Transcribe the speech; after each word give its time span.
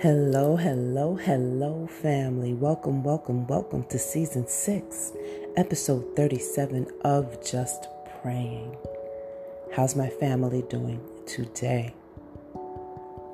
Hello, 0.00 0.56
hello, 0.56 1.14
hello, 1.14 1.86
family. 1.86 2.54
Welcome, 2.54 3.02
welcome, 3.02 3.46
welcome 3.46 3.84
to 3.90 3.98
season 3.98 4.46
six, 4.48 5.12
episode 5.58 6.16
37 6.16 6.86
of 7.04 7.44
Just 7.44 7.86
Praying. 8.22 8.74
How's 9.74 9.96
my 9.96 10.08
family 10.08 10.64
doing 10.70 11.02
today? 11.26 11.92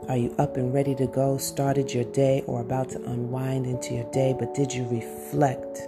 Are 0.09 0.17
you 0.17 0.35
up 0.41 0.57
and 0.57 0.75
ready 0.75 0.97
to 0.97 1.07
go? 1.07 1.39
Started 1.39 1.95
your 1.95 2.03
day 2.03 2.43
or 2.49 2.63
about 2.63 2.89
to 2.89 3.03
unwind 3.13 3.67
into 3.67 3.95
your 3.95 4.11
day, 4.11 4.35
but 4.37 4.53
did 4.53 4.75
you 4.75 4.89
reflect 4.89 5.87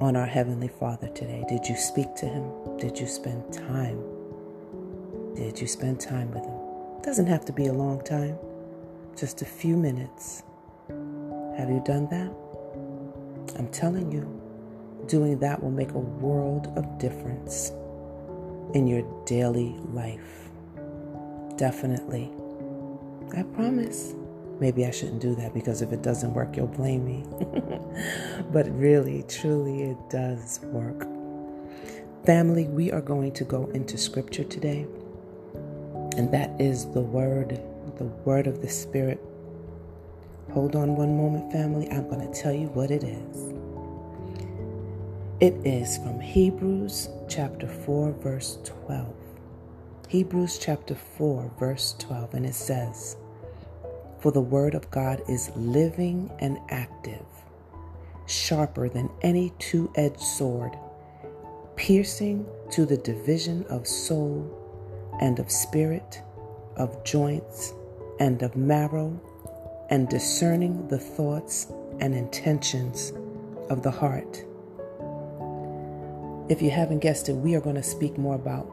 on 0.00 0.14
our 0.14 0.26
Heavenly 0.26 0.68
Father 0.68 1.08
today? 1.08 1.44
Did 1.48 1.66
you 1.66 1.74
speak 1.74 2.14
to 2.18 2.26
Him? 2.26 2.76
Did 2.78 3.00
you 3.00 3.08
spend 3.08 3.52
time? 3.52 4.00
Did 5.34 5.60
you 5.60 5.66
spend 5.66 5.98
time 5.98 6.30
with 6.30 6.44
Him? 6.44 7.02
Doesn't 7.02 7.26
have 7.26 7.44
to 7.46 7.52
be 7.52 7.66
a 7.66 7.72
long 7.72 8.00
time 8.04 8.38
just 9.16 9.42
a 9.42 9.44
few 9.44 9.76
minutes. 9.76 10.42
Have 11.56 11.70
you 11.70 11.82
done 11.84 12.08
that? 12.10 12.32
I'm 13.58 13.68
telling 13.68 14.10
you, 14.10 14.26
doing 15.06 15.38
that 15.40 15.62
will 15.62 15.70
make 15.70 15.92
a 15.92 15.98
world 15.98 16.72
of 16.76 16.98
difference 16.98 17.70
in 18.74 18.86
your 18.86 19.02
daily 19.26 19.76
life. 19.92 20.50
Definitely. 21.56 22.30
I 23.36 23.42
promise. 23.42 24.14
Maybe 24.60 24.86
I 24.86 24.90
shouldn't 24.90 25.20
do 25.20 25.34
that 25.36 25.54
because 25.54 25.82
if 25.82 25.92
it 25.92 26.02
doesn't 26.02 26.34
work, 26.34 26.56
you'll 26.56 26.66
blame 26.68 27.04
me. 27.04 27.24
but 28.52 28.70
really, 28.70 29.24
truly, 29.24 29.82
it 29.82 29.98
does 30.10 30.60
work. 30.64 31.06
Family, 32.24 32.68
we 32.68 32.92
are 32.92 33.00
going 33.00 33.32
to 33.32 33.44
go 33.44 33.66
into 33.74 33.98
scripture 33.98 34.44
today, 34.44 34.86
and 36.16 36.32
that 36.32 36.60
is 36.60 36.86
the 36.92 37.00
Word 37.00 37.60
the 37.98 38.04
word 38.04 38.46
of 38.46 38.62
the 38.62 38.68
Spirit. 38.68 39.20
Hold 40.52 40.76
on 40.76 40.96
one 40.96 41.16
moment, 41.16 41.52
family. 41.52 41.88
I'm 41.90 42.08
going 42.08 42.30
to 42.30 42.40
tell 42.42 42.52
you 42.52 42.68
what 42.68 42.90
it 42.90 43.04
is. 43.04 43.54
It 45.40 45.54
is 45.66 45.98
from 45.98 46.20
Hebrews 46.20 47.08
chapter 47.28 47.68
4, 47.68 48.12
verse 48.12 48.58
12. 48.64 49.14
Hebrews 50.08 50.58
chapter 50.58 50.94
4, 50.94 51.52
verse 51.58 51.94
12, 51.98 52.34
and 52.34 52.46
it 52.46 52.54
says, 52.54 53.16
For 54.20 54.32
the 54.32 54.40
word 54.40 54.74
of 54.74 54.90
God 54.90 55.22
is 55.28 55.50
living 55.56 56.30
and 56.40 56.58
active, 56.70 57.26
sharper 58.26 58.88
than 58.88 59.10
any 59.22 59.52
two 59.58 59.92
edged 59.96 60.20
sword, 60.20 60.76
piercing 61.76 62.46
to 62.72 62.86
the 62.86 62.98
division 62.98 63.64
of 63.70 63.86
soul 63.88 64.70
and 65.20 65.38
of 65.38 65.50
spirit, 65.50 66.22
of 66.76 67.02
joints 67.04 67.72
and 68.20 68.42
of 68.42 68.56
marrow, 68.56 69.20
and 69.90 70.08
discerning 70.08 70.88
the 70.88 70.98
thoughts 70.98 71.66
and 72.00 72.14
intentions 72.14 73.12
of 73.68 73.82
the 73.82 73.90
heart. 73.90 74.44
If 76.48 76.60
you 76.62 76.70
haven't 76.70 77.00
guessed 77.00 77.28
it, 77.28 77.34
we 77.34 77.54
are 77.54 77.60
going 77.60 77.76
to 77.76 77.82
speak 77.82 78.18
more 78.18 78.34
about 78.34 78.70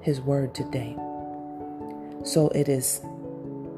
His 0.00 0.20
Word 0.20 0.54
today. 0.54 0.96
So 2.24 2.48
it 2.54 2.68
is 2.68 3.00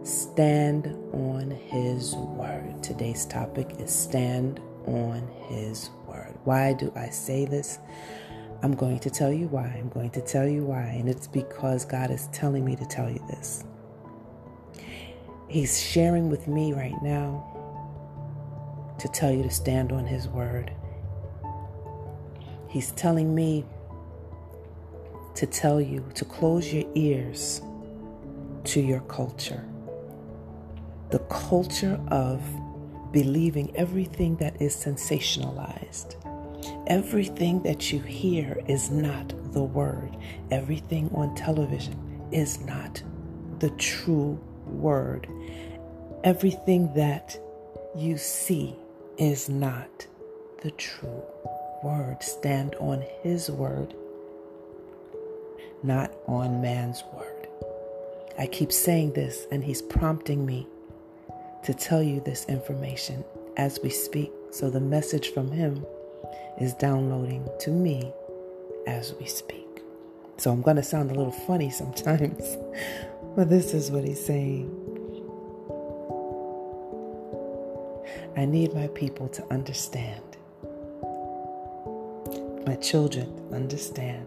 stand 0.03 0.86
on 1.12 1.51
His 1.51 2.14
Word. 2.14 2.83
Today's 2.83 3.27
topic 3.27 3.77
is 3.79 3.91
stand 3.91 4.61
on 4.86 5.29
His 5.48 5.91
Word. 6.06 6.34
Why 6.45 6.73
do 6.73 6.92
I 6.97 7.11
say 7.11 7.45
this? 7.45 7.79
I'm 8.62 8.75
going 8.75 8.98
to 9.01 9.11
tell 9.11 9.33
you 9.33 9.47
why. 9.48 9.67
I'm 9.67 9.89
going 9.89 10.11
to 10.11 10.20
tell 10.20 10.48
you 10.48 10.64
why. 10.64 10.83
And 10.83 11.09
it's 11.09 11.28
because 11.28 11.84
God 11.84 12.11
is 12.11 12.28
telling 12.33 12.64
me 12.64 12.75
to 12.77 12.84
tell 12.87 13.09
you 13.09 13.25
this. 13.28 13.64
He's 15.48 15.81
sharing 15.81 16.29
with 16.29 16.48
me 16.48 16.73
right 16.73 17.01
now 17.02 17.45
to 18.98 19.08
tell 19.08 19.30
you 19.30 19.42
to 19.45 19.51
stand 19.51 19.92
on 19.92 20.07
His 20.07 20.27
word. 20.29 20.73
He's 22.68 22.91
telling 22.92 23.35
me 23.35 23.64
to 25.36 25.47
tell 25.47 25.80
you 25.80 26.05
to 26.14 26.24
close 26.24 26.73
your 26.73 26.85
ears 26.97 27.63
to 28.64 28.80
your 28.80 29.01
culture. 29.01 29.64
The 31.11 31.20
culture 31.20 31.98
of 32.08 32.42
believing 33.13 33.74
everything 33.77 34.36
that 34.36 34.61
is 34.61 34.74
sensationalized. 34.74 36.17
Everything 36.86 37.63
that 37.63 37.92
you 37.92 38.01
hear 38.01 38.58
is 38.67 38.91
not 38.91 39.35
the 39.52 39.63
word. 39.63 40.17
Everything 40.51 41.11
on 41.14 41.35
television 41.35 42.29
is 42.33 42.61
not 42.61 43.02
the 43.58 43.70
true 43.70 44.39
word. 44.67 45.27
Everything 46.24 46.92
that 46.95 47.39
you 47.97 48.17
see 48.17 48.77
is 49.17 49.48
not 49.48 50.07
the 50.63 50.70
true 50.73 51.23
word. 51.83 52.23
Stand 52.23 52.74
on 52.77 53.05
His 53.23 53.51
word, 53.51 53.95
not 55.83 56.13
on 56.27 56.61
man's 56.61 57.02
word. 57.14 57.48
I 58.39 58.47
keep 58.47 58.73
saying 58.73 59.13
this, 59.13 59.47
and 59.51 59.64
He's 59.64 59.83
prompting 59.83 60.47
me 60.47 60.67
to 61.64 61.74
tell 61.74 62.02
you 62.02 62.20
this 62.20 62.45
information 62.47 63.24
as 63.57 63.80
we 63.83 63.91
speak. 63.91 64.30
So 64.51 64.70
the 64.70 64.80
message 64.80 65.33
from 65.33 65.51
Him 65.51 65.85
is 66.58 66.74
downloading 66.74 67.48
to 67.61 67.70
me 67.70 68.12
as 68.86 69.14
we 69.20 69.27
speak. 69.27 69.83
So 70.39 70.52
I'm 70.52 70.62
going 70.62 70.77
to 70.77 70.83
sound 70.83 71.11
a 71.11 71.14
little 71.14 71.33
funny 71.33 71.70
sometimes, 71.83 72.56
but 73.36 73.48
this 73.48 73.74
is 73.74 73.90
what 73.90 74.05
He's 74.05 74.24
saying. 74.24 74.74
I 78.36 78.44
need 78.44 78.72
my 78.72 78.86
people 78.88 79.28
to 79.30 79.44
understand. 79.52 80.22
My 82.67 82.77
children 82.77 83.33
understand. 83.52 84.27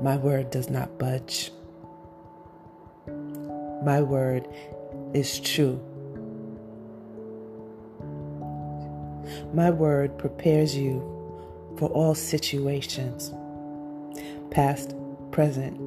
My 0.00 0.16
word 0.16 0.50
does 0.50 0.70
not 0.70 0.98
budge. 0.98 1.50
My 3.84 4.02
word 4.02 4.48
is 5.14 5.40
true. 5.40 5.80
My 9.52 9.70
word 9.70 10.16
prepares 10.18 10.76
you 10.76 11.00
for 11.78 11.88
all 11.90 12.14
situations, 12.14 13.32
past, 14.50 14.94
present, 15.30 15.78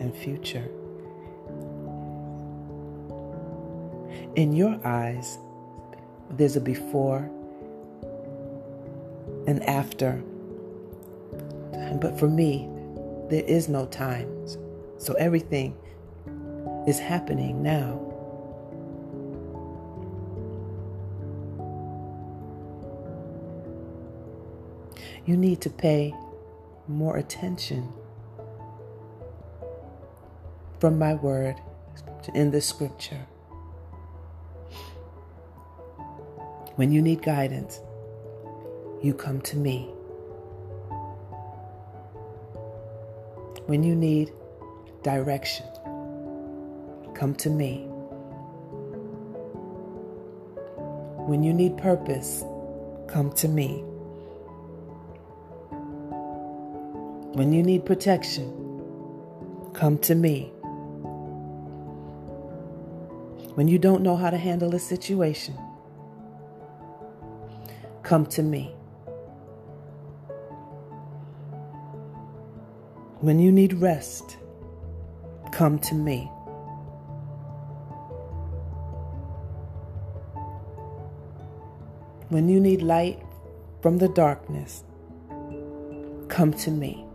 and 0.00 0.14
future. 0.14 0.68
In 4.36 4.54
your 4.54 4.78
eyes, 4.84 5.38
there's 6.30 6.56
a 6.56 6.60
before 6.60 7.30
and 9.46 9.62
after. 9.64 10.22
But 12.00 12.18
for 12.18 12.28
me, 12.28 12.68
there 13.30 13.44
is 13.44 13.68
no 13.68 13.86
time. 13.86 14.28
So 14.98 15.14
everything 15.14 15.76
is 16.86 16.98
happening 16.98 17.62
now. 17.62 18.05
You 25.24 25.36
need 25.36 25.60
to 25.62 25.70
pay 25.70 26.14
more 26.88 27.16
attention 27.16 27.92
from 30.78 30.98
my 30.98 31.14
word 31.14 31.56
in 32.34 32.50
the 32.50 32.60
scripture. 32.60 33.26
When 36.76 36.92
you 36.92 37.00
need 37.00 37.22
guidance, 37.22 37.80
you 39.02 39.14
come 39.14 39.40
to 39.42 39.56
me. 39.56 39.90
When 43.66 43.82
you 43.82 43.96
need 43.96 44.32
direction, 45.02 45.66
come 47.14 47.34
to 47.36 47.50
me. 47.50 47.86
When 51.26 51.42
you 51.42 51.52
need 51.52 51.76
purpose, 51.78 52.44
come 53.08 53.32
to 53.32 53.48
me. 53.48 53.82
When 57.36 57.52
you 57.52 57.62
need 57.62 57.84
protection, 57.84 58.50
come 59.74 59.98
to 59.98 60.14
me. 60.14 60.50
When 63.56 63.68
you 63.68 63.78
don't 63.78 64.02
know 64.02 64.16
how 64.16 64.30
to 64.30 64.38
handle 64.38 64.74
a 64.74 64.78
situation, 64.78 65.54
come 68.02 68.24
to 68.28 68.42
me. 68.42 68.74
When 73.20 73.38
you 73.38 73.52
need 73.52 73.74
rest, 73.74 74.38
come 75.52 75.78
to 75.80 75.94
me. 75.94 76.30
When 82.30 82.48
you 82.48 82.60
need 82.60 82.80
light 82.80 83.22
from 83.82 83.98
the 83.98 84.08
darkness, 84.08 84.84
come 86.28 86.54
to 86.54 86.70
me. 86.70 87.05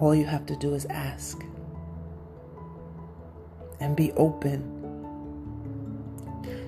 All 0.00 0.14
you 0.14 0.24
have 0.24 0.46
to 0.46 0.56
do 0.56 0.74
is 0.74 0.86
ask 0.86 1.44
and 3.80 3.94
be 3.94 4.12
open 4.12 4.62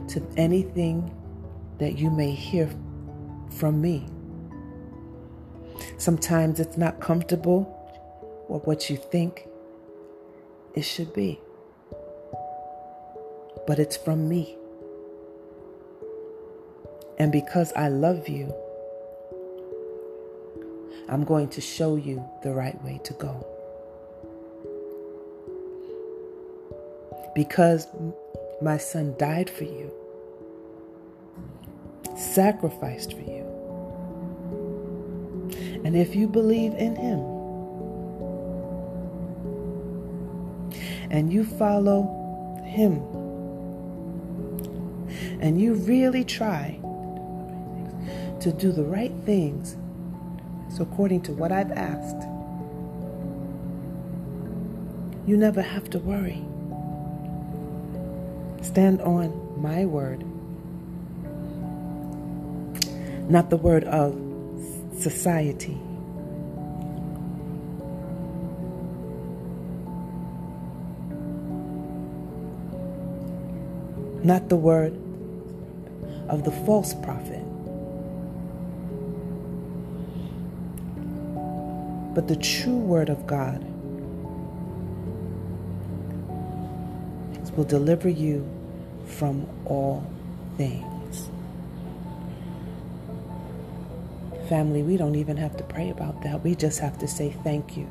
to 0.08 0.22
anything 0.36 1.14
that 1.78 1.98
you 1.98 2.10
may 2.10 2.30
hear 2.30 2.70
from 3.50 3.80
me. 3.80 4.06
Sometimes 5.96 6.60
it's 6.60 6.76
not 6.76 7.00
comfortable 7.00 7.78
or 8.48 8.60
what 8.60 8.90
you 8.90 8.96
think 8.96 9.48
it 10.74 10.82
should 10.82 11.14
be, 11.14 11.40
but 13.66 13.78
it's 13.78 13.96
from 13.96 14.28
me. 14.28 14.56
And 17.18 17.32
because 17.32 17.72
I 17.74 17.88
love 17.88 18.28
you, 18.28 18.52
I'm 21.12 21.24
going 21.24 21.48
to 21.50 21.60
show 21.60 21.96
you 21.96 22.24
the 22.42 22.54
right 22.54 22.82
way 22.82 22.98
to 23.04 23.12
go. 23.12 23.46
Because 27.34 27.86
my 28.62 28.78
son 28.78 29.14
died 29.18 29.50
for 29.50 29.64
you, 29.64 29.92
sacrificed 32.16 33.12
for 33.12 33.20
you. 33.20 33.44
And 35.84 35.94
if 35.94 36.14
you 36.16 36.26
believe 36.26 36.72
in 36.72 36.96
him 36.96 37.20
and 41.10 41.30
you 41.30 41.44
follow 41.44 42.04
him 42.64 43.02
and 45.42 45.60
you 45.60 45.74
really 45.74 46.24
try 46.24 46.78
to 48.40 48.50
do 48.50 48.72
the 48.72 48.84
right 48.84 49.12
things, 49.26 49.76
so 50.74 50.82
according 50.82 51.22
to 51.22 51.32
what 51.32 51.52
I've 51.52 51.72
asked, 51.72 52.28
you 55.26 55.36
never 55.36 55.62
have 55.62 55.90
to 55.90 55.98
worry. 55.98 56.42
Stand 58.62 59.00
on 59.02 59.60
my 59.60 59.84
word, 59.84 60.24
not 63.30 63.50
the 63.50 63.56
word 63.56 63.84
of 63.84 64.18
society. 64.98 65.78
Not 74.24 74.48
the 74.48 74.56
word 74.56 74.92
of 76.28 76.44
the 76.44 76.52
false 76.52 76.94
prophet, 76.94 77.41
but 82.14 82.28
the 82.28 82.36
true 82.36 82.76
word 82.76 83.08
of 83.08 83.26
God 83.26 83.64
will 87.56 87.64
deliver 87.64 88.08
you 88.08 88.48
from 89.06 89.46
all 89.66 90.06
things. 90.56 91.30
Family, 94.48 94.82
we 94.82 94.96
don't 94.96 95.14
even 95.16 95.36
have 95.36 95.56
to 95.56 95.64
pray 95.64 95.90
about 95.90 96.22
that. 96.22 96.42
We 96.42 96.54
just 96.54 96.80
have 96.80 96.98
to 96.98 97.08
say 97.08 97.34
thank 97.44 97.76
you 97.76 97.86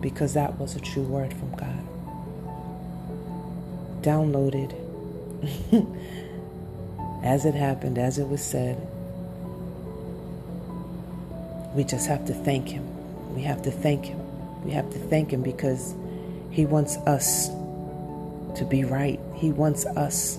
because 0.00 0.34
that 0.34 0.58
was 0.58 0.76
a 0.76 0.80
true 0.80 1.02
word 1.02 1.32
from 1.32 1.54
God. 1.54 1.86
Downloaded 4.02 4.74
as 7.22 7.44
it 7.44 7.54
happened, 7.54 7.98
as 7.98 8.18
it 8.18 8.28
was 8.28 8.42
said. 8.42 8.76
We 11.74 11.84
just 11.84 12.08
have 12.08 12.26
to 12.26 12.34
thank 12.34 12.68
Him. 12.68 12.99
We 13.34 13.42
have 13.42 13.62
to 13.62 13.70
thank 13.70 14.06
Him. 14.06 14.20
We 14.64 14.72
have 14.72 14.90
to 14.90 14.98
thank 14.98 15.32
Him 15.32 15.42
because 15.42 15.94
He 16.50 16.66
wants 16.66 16.96
us 16.98 17.48
to 18.56 18.66
be 18.68 18.84
right. 18.84 19.20
He 19.34 19.50
wants 19.52 19.86
us 19.86 20.38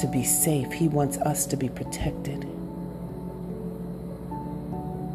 to 0.00 0.06
be 0.06 0.24
safe. 0.24 0.72
He 0.72 0.88
wants 0.88 1.18
us 1.18 1.46
to 1.46 1.56
be 1.56 1.68
protected. 1.68 2.46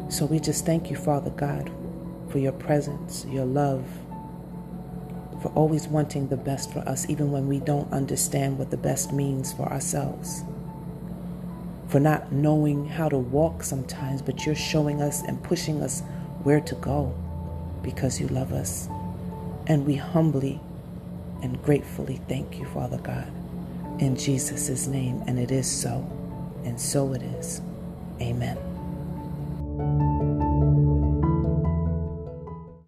So 0.08 0.24
we 0.24 0.38
just 0.38 0.64
thank 0.64 0.90
you, 0.90 0.96
Father 0.96 1.30
God, 1.30 1.70
for 2.30 2.38
your 2.38 2.52
presence, 2.52 3.26
your 3.28 3.44
love, 3.44 3.84
for 5.42 5.48
always 5.54 5.88
wanting 5.88 6.28
the 6.28 6.36
best 6.36 6.72
for 6.72 6.80
us, 6.80 7.08
even 7.10 7.30
when 7.30 7.48
we 7.48 7.58
don't 7.60 7.92
understand 7.92 8.58
what 8.58 8.70
the 8.70 8.76
best 8.76 9.12
means 9.12 9.52
for 9.52 9.64
ourselves. 9.64 10.42
For 11.88 12.00
not 12.00 12.32
knowing 12.32 12.86
how 12.86 13.08
to 13.08 13.18
walk 13.18 13.62
sometimes, 13.62 14.22
but 14.22 14.44
you're 14.44 14.54
showing 14.54 15.02
us 15.02 15.22
and 15.22 15.42
pushing 15.42 15.82
us 15.82 16.02
where 16.42 16.60
to 16.60 16.74
go 16.76 17.14
because 17.82 18.20
you 18.20 18.28
love 18.28 18.52
us. 18.52 18.88
And 19.66 19.86
we 19.86 19.94
humbly 19.96 20.60
and 21.42 21.62
gratefully 21.62 22.20
thank 22.28 22.58
you, 22.58 22.66
Father 22.66 22.98
God, 22.98 23.30
in 24.00 24.16
Jesus' 24.16 24.86
name. 24.86 25.22
And 25.26 25.38
it 25.38 25.50
is 25.50 25.70
so, 25.70 26.08
and 26.64 26.80
so 26.80 27.12
it 27.12 27.22
is. 27.22 27.60
Amen. 28.20 28.58